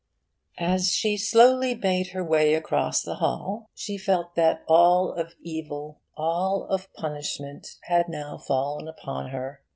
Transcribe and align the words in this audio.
'As 0.57 0.91
she 0.93 1.15
slowly 1.15 1.75
made 1.75 2.07
her 2.07 2.23
way 2.23 2.55
across 2.55 3.03
the 3.03 3.17
hall, 3.17 3.69
she 3.75 3.99
felt 3.99 4.33
that 4.33 4.63
all 4.67 5.13
of 5.13 5.35
evil, 5.43 6.01
all 6.17 6.65
of 6.71 6.91
punishment, 6.95 7.75
had 7.83 8.09
now 8.09 8.39
fallen 8.39 8.87
upon 8.87 9.29
her. 9.29 9.61